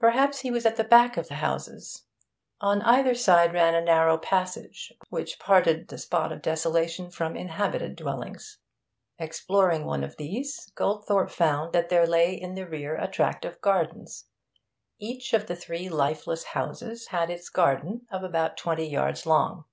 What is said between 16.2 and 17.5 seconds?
houses had its